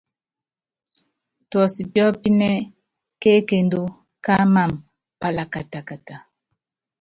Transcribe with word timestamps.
Tuɔsiɔ́pínɛ́ 1.49 2.55
ke 3.21 3.29
ekundu 3.39 3.81
ká 4.23 4.33
amam 4.43 4.71
palakatakata. 5.19 6.15